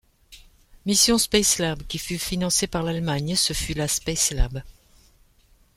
Mission 0.87 1.19
Spacelab 1.19 1.83
qui 1.85 1.99
fut 1.99 2.17
financé 2.17 2.65
par 2.65 2.81
l'Allemagne, 2.81 3.35
ce 3.35 3.53
fut 3.53 3.75
la 3.75 3.87
Spacelab. 3.87 4.63